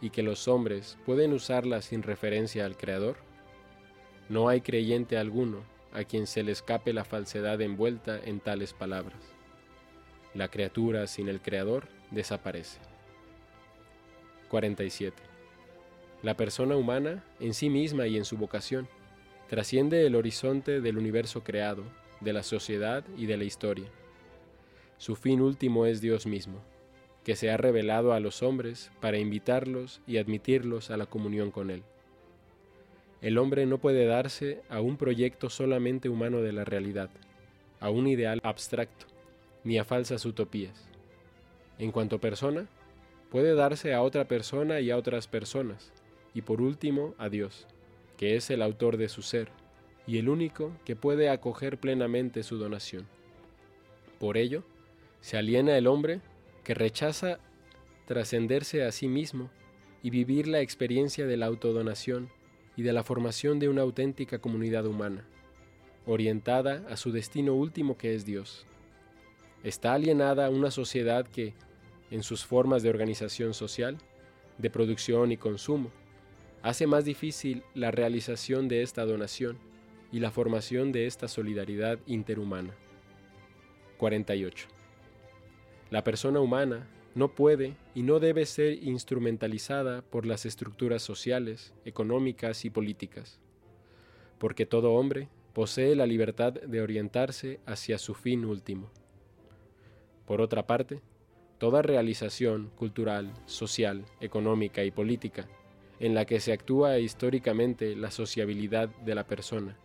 y 0.00 0.08
que 0.08 0.22
los 0.22 0.48
hombres 0.48 0.96
pueden 1.04 1.34
usarla 1.34 1.82
sin 1.82 2.02
referencia 2.02 2.64
al 2.64 2.78
Creador, 2.78 3.16
no 4.30 4.48
hay 4.48 4.62
creyente 4.62 5.18
alguno 5.18 5.58
a 5.92 6.04
quien 6.04 6.26
se 6.26 6.42
le 6.42 6.52
escape 6.52 6.94
la 6.94 7.04
falsedad 7.04 7.60
envuelta 7.60 8.18
en 8.24 8.40
tales 8.40 8.72
palabras. 8.72 9.20
La 10.32 10.48
criatura 10.48 11.06
sin 11.08 11.28
el 11.28 11.42
Creador 11.42 11.88
desaparece. 12.10 12.78
47. 14.48 15.33
La 16.24 16.38
persona 16.38 16.74
humana, 16.74 17.22
en 17.38 17.52
sí 17.52 17.68
misma 17.68 18.06
y 18.06 18.16
en 18.16 18.24
su 18.24 18.38
vocación, 18.38 18.88
trasciende 19.46 20.06
el 20.06 20.14
horizonte 20.14 20.80
del 20.80 20.96
universo 20.96 21.44
creado 21.44 21.84
de 22.22 22.32
la 22.32 22.42
sociedad 22.42 23.04
y 23.18 23.26
de 23.26 23.36
la 23.36 23.44
historia. 23.44 23.90
Su 24.96 25.16
fin 25.16 25.42
último 25.42 25.84
es 25.84 26.00
Dios 26.00 26.24
mismo, 26.24 26.62
que 27.24 27.36
se 27.36 27.50
ha 27.50 27.58
revelado 27.58 28.14
a 28.14 28.20
los 28.20 28.42
hombres 28.42 28.90
para 29.02 29.18
invitarlos 29.18 30.00
y 30.06 30.16
admitirlos 30.16 30.90
a 30.90 30.96
la 30.96 31.04
comunión 31.04 31.50
con 31.50 31.68
Él. 31.68 31.82
El 33.20 33.36
hombre 33.36 33.66
no 33.66 33.76
puede 33.76 34.06
darse 34.06 34.62
a 34.70 34.80
un 34.80 34.96
proyecto 34.96 35.50
solamente 35.50 36.08
humano 36.08 36.40
de 36.40 36.52
la 36.52 36.64
realidad, 36.64 37.10
a 37.80 37.90
un 37.90 38.06
ideal 38.06 38.40
abstracto, 38.44 39.04
ni 39.62 39.76
a 39.76 39.84
falsas 39.84 40.24
utopías. 40.24 40.88
En 41.78 41.92
cuanto 41.92 42.18
persona, 42.18 42.66
puede 43.30 43.54
darse 43.54 43.92
a 43.92 44.00
otra 44.00 44.24
persona 44.26 44.80
y 44.80 44.90
a 44.90 44.96
otras 44.96 45.28
personas, 45.28 45.92
y 46.34 46.42
por 46.42 46.60
último 46.60 47.14
a 47.16 47.28
Dios, 47.28 47.66
que 48.16 48.36
es 48.36 48.50
el 48.50 48.60
autor 48.60 48.96
de 48.96 49.08
su 49.08 49.22
ser, 49.22 49.48
y 50.06 50.18
el 50.18 50.28
único 50.28 50.72
que 50.84 50.96
puede 50.96 51.30
acoger 51.30 51.78
plenamente 51.78 52.42
su 52.42 52.58
donación. 52.58 53.06
Por 54.18 54.36
ello, 54.36 54.64
se 55.20 55.38
aliena 55.38 55.78
el 55.78 55.86
hombre 55.86 56.20
que 56.64 56.74
rechaza 56.74 57.38
trascenderse 58.06 58.84
a 58.84 58.92
sí 58.92 59.08
mismo 59.08 59.50
y 60.02 60.10
vivir 60.10 60.46
la 60.46 60.60
experiencia 60.60 61.26
de 61.26 61.36
la 61.36 61.46
autodonación 61.46 62.28
y 62.76 62.82
de 62.82 62.92
la 62.92 63.04
formación 63.04 63.58
de 63.58 63.68
una 63.68 63.82
auténtica 63.82 64.38
comunidad 64.38 64.86
humana, 64.86 65.24
orientada 66.04 66.84
a 66.90 66.96
su 66.96 67.12
destino 67.12 67.54
último 67.54 67.96
que 67.96 68.14
es 68.14 68.26
Dios. 68.26 68.66
Está 69.62 69.94
alienada 69.94 70.50
una 70.50 70.70
sociedad 70.70 71.26
que, 71.26 71.54
en 72.10 72.22
sus 72.22 72.44
formas 72.44 72.82
de 72.82 72.90
organización 72.90 73.54
social, 73.54 73.96
de 74.58 74.68
producción 74.68 75.32
y 75.32 75.38
consumo, 75.38 75.90
hace 76.64 76.86
más 76.86 77.04
difícil 77.04 77.62
la 77.74 77.90
realización 77.90 78.68
de 78.68 78.82
esta 78.82 79.04
donación 79.04 79.58
y 80.10 80.20
la 80.20 80.30
formación 80.30 80.92
de 80.92 81.06
esta 81.06 81.28
solidaridad 81.28 81.98
interhumana. 82.06 82.74
48. 83.98 84.66
La 85.90 86.02
persona 86.02 86.40
humana 86.40 86.88
no 87.14 87.34
puede 87.34 87.76
y 87.94 88.02
no 88.02 88.18
debe 88.18 88.46
ser 88.46 88.82
instrumentalizada 88.82 90.00
por 90.00 90.24
las 90.24 90.46
estructuras 90.46 91.02
sociales, 91.02 91.74
económicas 91.84 92.64
y 92.64 92.70
políticas, 92.70 93.38
porque 94.38 94.64
todo 94.64 94.94
hombre 94.94 95.28
posee 95.52 95.94
la 95.94 96.06
libertad 96.06 96.54
de 96.54 96.80
orientarse 96.80 97.60
hacia 97.66 97.98
su 97.98 98.14
fin 98.14 98.46
último. 98.46 98.90
Por 100.24 100.40
otra 100.40 100.66
parte, 100.66 101.02
toda 101.58 101.82
realización 101.82 102.70
cultural, 102.74 103.34
social, 103.44 104.06
económica 104.22 104.82
y 104.82 104.90
política 104.90 105.46
en 106.00 106.14
la 106.14 106.24
que 106.24 106.40
se 106.40 106.52
actúa 106.52 106.98
históricamente 106.98 107.96
la 107.96 108.10
sociabilidad 108.10 108.88
de 108.88 109.14
la 109.14 109.26
persona 109.26 109.76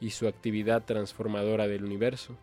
y 0.00 0.10
su 0.10 0.26
actividad 0.26 0.84
transformadora 0.84 1.68
del 1.68 1.84
universo, 1.84 2.36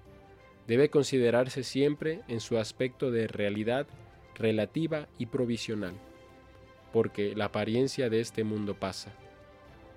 debe 0.67 0.89
considerarse 0.89 1.63
siempre 1.63 2.21
en 2.27 2.39
su 2.39 2.57
aspecto 2.57 3.09
de 3.09 3.27
realidad 3.27 3.87
relativa 4.35 5.07
y 5.17 5.27
provisional, 5.27 5.93
porque 6.93 7.35
la 7.35 7.45
apariencia 7.45 8.09
de 8.09 8.19
este 8.19 8.43
mundo 8.43 8.75
pasa. 8.75 9.11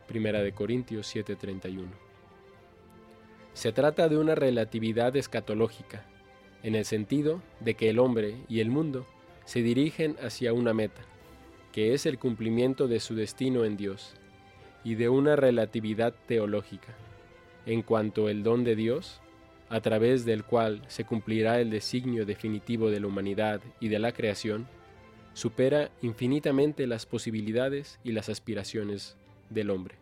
Primera 0.07 0.43
de 0.43 0.53
Corintios 0.53 1.07
7:31. 1.15 1.91
Se 3.53 3.73
trata 3.73 4.09
de 4.09 4.17
una 4.17 4.35
relatividad 4.35 5.15
escatológica, 5.17 6.07
en 6.63 6.75
el 6.75 6.85
sentido 6.85 7.43
de 7.61 7.75
que 7.75 7.91
el 7.91 7.99
hombre 7.99 8.37
y 8.49 8.61
el 8.61 8.71
mundo 8.71 9.07
se 9.45 9.63
dirigen 9.63 10.17
hacia 10.23 10.53
una 10.53 10.73
meta, 10.73 11.03
que 11.73 11.95
es 11.95 12.07
el 12.07 12.19
cumplimiento 12.19 12.89
de 12.89 13.01
su 13.01 13.15
destino 13.15 13.65
en 13.65 13.77
Dios, 13.77 14.15
y 14.85 14.95
de 14.95 15.09
una 15.09 15.37
relatividad 15.37 16.15
teológica, 16.27 16.95
en 17.67 17.83
cuanto 17.83 18.29
el 18.29 18.43
don 18.43 18.65
de 18.65 18.77
Dios, 18.77 19.21
a 19.69 19.81
través 19.81 20.25
del 20.25 20.45
cual 20.45 20.83
se 20.89 21.05
cumplirá 21.05 21.61
el 21.61 21.71
designio 21.71 22.27
definitivo 22.27 22.91
de 22.91 23.01
la 23.01 23.07
humanidad 23.07 23.61
y 23.79 23.89
de 23.89 23.99
la 23.99 24.13
creación, 24.13 24.67
supera 25.33 25.91
infinitamente 26.03 26.87
las 26.87 27.07
posibilidades 27.07 28.01
y 28.03 28.13
las 28.13 28.29
aspiraciones 28.29 29.17
del 29.49 29.71
hombre. 29.71 29.95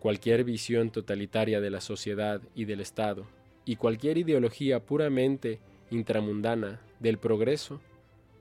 Cualquier 0.00 0.44
visión 0.44 0.90
totalitaria 0.90 1.60
de 1.60 1.70
la 1.70 1.80
sociedad 1.80 2.40
y 2.54 2.64
del 2.64 2.80
Estado, 2.80 3.26
y 3.64 3.76
cualquier 3.76 4.18
ideología 4.18 4.80
puramente 4.80 5.60
intramundana 5.90 6.80
del 7.00 7.18
progreso, 7.18 7.80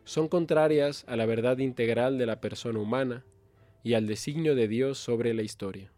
son 0.07 0.29
contrarias 0.29 1.03
a 1.09 1.17
la 1.17 1.25
verdad 1.25 1.57
integral 1.57 2.17
de 2.17 2.25
la 2.25 2.39
persona 2.39 2.79
humana 2.79 3.25
y 3.83 3.93
al 3.93 4.07
designio 4.07 4.55
de 4.55 4.69
Dios 4.69 4.97
sobre 4.97 5.33
la 5.33 5.41
historia. 5.41 5.91